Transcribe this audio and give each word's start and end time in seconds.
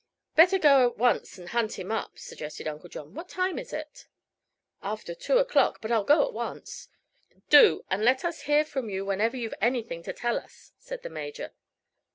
"Better 0.35 0.57
go 0.57 0.87
at 0.87 0.97
once 0.97 1.37
and 1.37 1.49
hunt 1.49 1.77
him 1.77 1.91
up," 1.91 2.17
suggested 2.17 2.67
Uncle 2.67 2.89
John. 2.89 3.13
"What 3.13 3.29
time 3.29 3.59
is 3.59 3.71
it?" 3.71 4.07
"After 4.81 5.13
two 5.13 5.37
o'clock. 5.37 5.79
But 5.79 5.91
I'll 5.91 6.03
go 6.03 6.25
at 6.25 6.33
once." 6.33 6.89
"Do; 7.51 7.85
and 7.87 8.03
let 8.03 8.25
us 8.25 8.41
hear 8.49 8.65
from 8.65 8.89
you 8.89 9.05
whenever 9.05 9.37
you've 9.37 9.53
anything 9.61 10.01
to 10.01 10.11
tell 10.13 10.37
us," 10.39 10.71
said 10.79 11.03
the 11.03 11.11
Major. 11.11 11.53